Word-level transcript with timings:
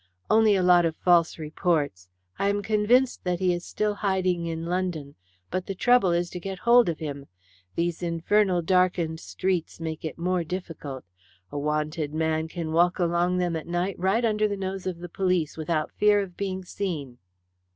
"Only 0.31 0.55
a 0.55 0.63
lot 0.63 0.83
of 0.85 0.95
false 0.97 1.37
reports. 1.37 2.09
I 2.39 2.49
am 2.49 2.63
convinced 2.63 3.23
that 3.23 3.37
he 3.37 3.53
is 3.53 3.63
still 3.63 3.93
hiding 3.93 4.47
in 4.47 4.65
London, 4.65 5.13
but 5.51 5.67
the 5.67 5.75
trouble 5.75 6.09
is 6.11 6.31
to 6.31 6.39
get 6.39 6.57
hold 6.57 6.89
of 6.89 6.97
him. 6.97 7.27
These 7.75 8.01
infernal 8.01 8.63
darkened 8.63 9.19
streets 9.19 9.79
make 9.79 10.03
it 10.03 10.17
more 10.17 10.43
difficult. 10.43 11.03
A 11.51 11.59
wanted 11.59 12.15
man 12.15 12.47
can 12.47 12.71
walk 12.71 12.97
along 12.97 13.37
them 13.37 13.55
at 13.55 13.67
night 13.67 13.99
right 13.99 14.25
under 14.25 14.47
the 14.47 14.57
nose 14.57 14.87
of 14.87 14.97
the 14.97 15.07
police 15.07 15.55
without 15.55 15.91
fear 15.99 16.19
of 16.19 16.35
being 16.35 16.65
seen." 16.65 17.19